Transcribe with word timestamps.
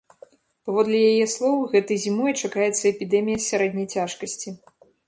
Паводле 0.69 1.01
яе 1.09 1.27
слоў, 1.35 1.57
гэтай 1.75 2.01
зімой 2.07 2.33
чакаецца 2.41 2.83
эпідэмія 2.95 3.45
сярэдняй 3.51 3.87
цяжкасці. 3.99 4.61